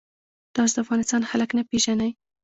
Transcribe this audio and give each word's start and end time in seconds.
تاسو 0.55 0.73
د 0.75 0.77
افغانستان 0.85 1.21
خلک 1.29 1.49
نه 1.57 1.63
پیژنئ. 1.69 2.11